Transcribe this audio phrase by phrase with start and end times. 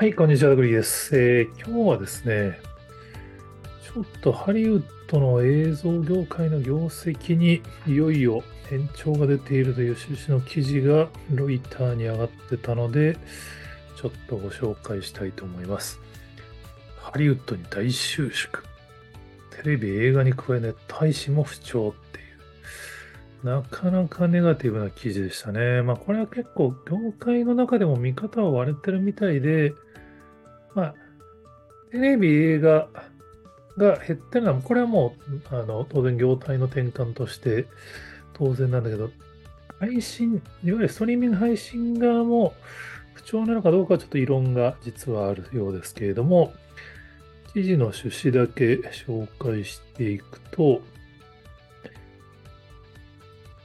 [0.00, 2.60] はい、こんにちは、グリーです、えー、今日はですね、
[3.82, 13.18] ちょっとハリウッドの映像業界の業績にいよいよ延長が出ているという趣旨の記事がロイターに上がってたので、
[13.96, 15.98] ちょっとご紹介したいと思います。
[17.02, 18.62] ハリウッドに大収縮。
[19.50, 22.22] テレビ、映画に加え、ね、大使も不調ってい
[23.42, 25.82] う、なかなかネガティブな記事でしたね。
[25.82, 29.74] まあ、これは結構、業界の中でも見方は割れてるみたいで、
[30.78, 30.94] まあ、
[31.90, 32.88] テレビ、映画
[33.76, 35.16] が減ってるのは、これはも
[35.50, 37.66] う、あの、当然業態の転換として
[38.32, 39.10] 当然なんだけど、
[39.80, 42.54] 配信、いわゆるストリーミング配信側も
[43.14, 46.52] 不調なのかどうかはちょっと異論が実はあるようですけれども、
[47.52, 50.80] 記事の趣旨だけ紹介していくと、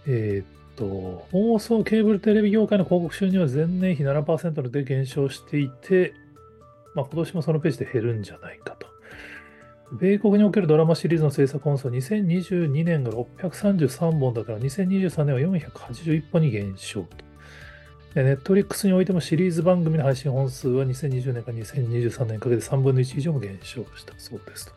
[0.07, 0.45] えー、っ
[0.76, 6.16] と、放送ケーブルテレビ業界の広告収入は前年比7%で減少していて、
[6.96, 8.88] まあ、今年もそのページで減るんじゃないかと。
[9.94, 17.08] 米国におけるドラマシリーズの制作本数は2022年が633本だから2023年は481本に減少と。
[18.16, 24.74] ネットリックスにおいてもシリーズ番組の配信本数は2020年から2023年かけて3分の1以上も減少したそうですと。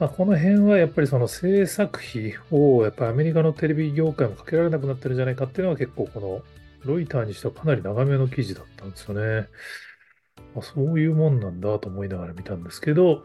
[0.00, 6.42] まあ、この辺はやっぱりその制作費をやっぱりアメリカのテレビ業界もかけられなくなってるんじゃないかっていうのは結構この
[6.84, 9.48] ロイターにしてはかなり長めの記事だったんですよね。
[10.54, 13.22] まあ、そういうもんなんだと思いながら見たんですけど、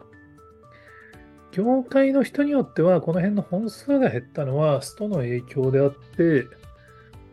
[1.52, 6.46] 業界の人によっては、この辺の本数が減ったのはストの影響であって、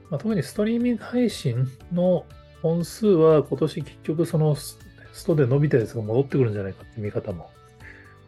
[0.09, 2.25] まあ、特にストリーミング配信の
[2.61, 4.77] 本数は今年結局そのス
[5.25, 7.49] トで伸びたやつが戻ってくるんじゃないかって見方も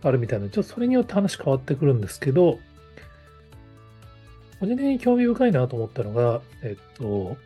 [0.01, 2.59] あるみたいなちょっとそれによって話変わってくるんですけど、
[4.59, 7.37] 個人的に興味深いなと思ったのが、えっと、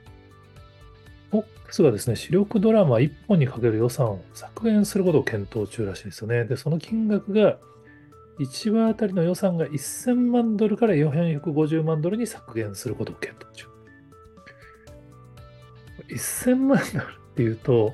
[1.68, 6.46] Fox がですね、主力ドラマ1本にかける予算を削減することを検討中らしいですよね。
[6.46, 7.58] で、その金額が
[8.40, 13.66] 1話あたりの予算が1000万ドルから450万ドルに削減することを検討中。
[16.10, 17.94] 1000万ドルっていうと、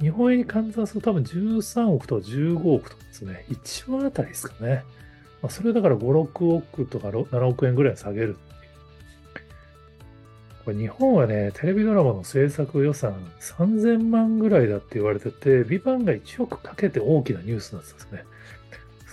[0.00, 3.44] 日本円に換算すると多分13億とか15億とかですね。
[3.50, 4.84] 1話あたりですかね。
[5.42, 6.00] まあ、それだから5、
[6.32, 8.36] 6億とか7億円ぐらい下げる
[10.64, 18.24] これ日本はね、テレビドラマの制作予算3000万ぐらいだって言われてて、ビバンが1億かけて大きなニュースなんですね。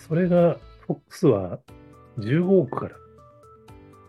[0.07, 0.57] それが、
[0.87, 1.59] FOX は
[2.19, 2.95] 15億から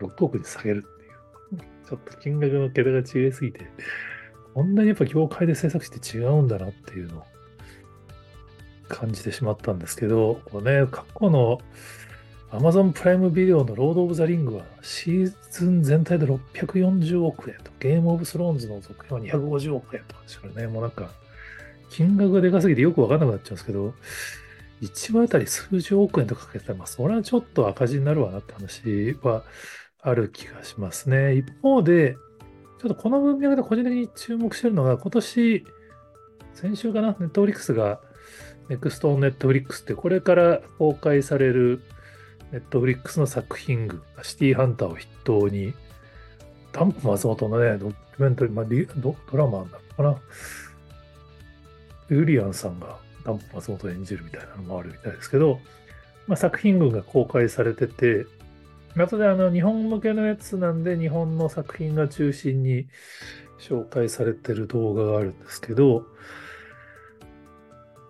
[0.00, 1.62] 6億に下げるっていう。
[1.88, 3.66] ちょっと金額の桁が違いすぎて、
[4.54, 7.22] こんなにやっぱ業界で制作して違うんだなっていうのを
[8.88, 11.60] 感じてしまったんですけど、これね、過去の
[12.50, 21.10] Amazon プライムビデオのロード・オブ・ザ・リングはシーズン全体で640億円と、ゲーム・オブ・スローンズの続編は250億円とかですからね、もうなんか、
[21.90, 23.92] 金額がでかすぎてよくわかんなくなっちゃうんですけど、
[24.80, 29.42] 1話あたり数十億円とかかけたら、まあ、それはちょっと赤字になるわなって話は
[30.00, 31.36] ある気がしますね。
[31.36, 32.16] 一方で、
[32.80, 35.64] ちょっとこの文脈で個人的に注目してるのが、今年、
[36.54, 38.00] 先週かな、ネットフリックスが、
[38.70, 41.80] Next on Netflix ってこれから公開される
[42.52, 45.74] ネットフリックスの作品群、シティーハンターを筆頭に、
[46.72, 48.64] ダンプ松本のね、ドキュメンタリー、まあ、
[48.96, 50.16] ドドラマなのかな。
[52.08, 55.60] ゆりやんさんがダンプ松本を演じるみたいなのもあるみたいですけど、
[56.26, 58.26] まあ、作品群が公開されてて、
[58.96, 62.88] 後であの日本向けのやつなんで、日本の作品が中心に
[63.58, 66.06] 紹介されてる動画があるんですけど、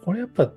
[0.04, 0.52] これやっぱ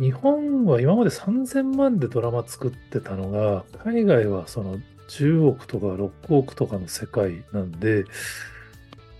[0.00, 4.78] 日本は今まで3000万でドラマ作ってたのが、海外はその
[5.08, 8.04] 10億とか6億とかの世界なんで、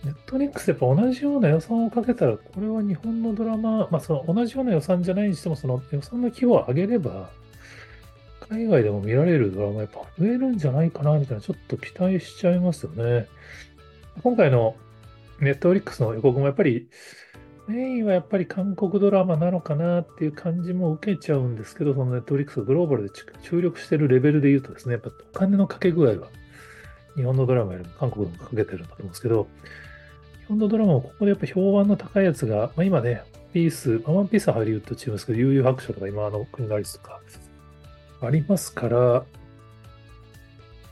[0.05, 7.29] ネットリックスやっぱ同じような予算をかけたら、これは日本のドラマ、まあその同じような予算じゃないにしても、その予算の規模を上げれば、
[8.49, 13.27] 海外でも見られるドラマやっぱ増えるんじゃないかな、みたいな、ちょっと期待しちゃいますよね。
[14.23, 14.77] 今回の
[15.41, 16.89] ネットフリックスの予告もやっぱり、
[17.71, 23.11] メインはやっぱり韓国ドラマなのかなっていう感じも受けちゃうんですけど、そのネットフリックスグローバルで
[23.43, 26.29] 注力してるレベルで言うとですね、やっぱお金のかけ具合は
[27.15, 29.47] 日本のドラマよりも韓国でもかけてるんだと思うんですけど、
[30.41, 33.23] 日本のドラマもここでやっぱ評判の高いやつが、まあ、今ね、
[33.53, 37.21] ピース、ワンピースはハリウッドチームですけど、悠々白書とか今の国のアリスとか
[38.21, 39.25] ありますから、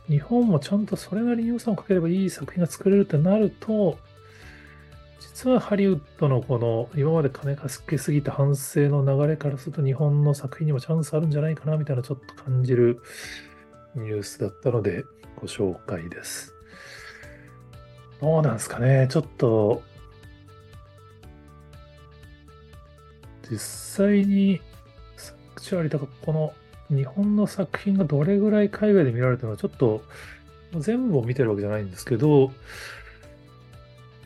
[0.09, 3.99] 日本もちゃんとそれなりに予算をかければいい作品が作れるってなると、
[5.21, 13.01] 実はハリウッドのこの今まで金かけすぎた反省の流れからすると日本の作品にもチャンスあるんじゃないかなみたいなちょっと感じる
[13.95, 15.05] ニュースだったので
[15.37, 16.55] ご紹介です。
[18.21, 19.83] どうなんですかねちょっと
[23.51, 24.61] 実際に、
[25.17, 26.53] サクチュアリとか、この
[26.95, 30.03] 日本の作品がどれぐらい海外で見られてるのは、ちょっと
[30.79, 32.53] 全部を見てるわけじゃないんですけど、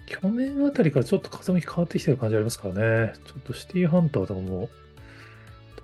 [0.07, 2.75] 去年あたりからちょっと風向き変わってきてる感じありますから
[3.07, 3.13] ね。
[3.25, 4.69] ちょっとシティハンターとかも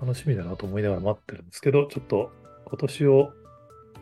[0.01, 2.31] 楽しみだなと思いながら待ってるんですけど、ちょっと
[2.65, 3.33] 今年を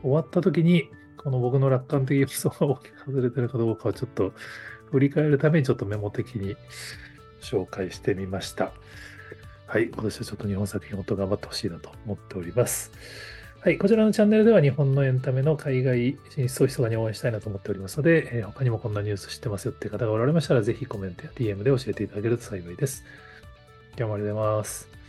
[0.02, 4.34] 終わった時に、この僕の楽観的予想が大きく外れてるかどうかをちょっと
[4.92, 6.56] 振り返るためにちょっとメモ的に
[7.42, 8.72] 紹介してみました。
[9.68, 12.92] はい、今年はちょっと日本作品もっと頑張ってほしいなと思っております。
[13.59, 23.04] はい、こちらのチャンネルでは日本のエンタメの海外進出を密かに応援したいなと思っておりますので、えー、他にもこんなニュース知ってますよって方がおられましたら、ぜひコメントや DM で教えていただけると幸いです。
[23.98, 25.06] 今日もありがとうございます。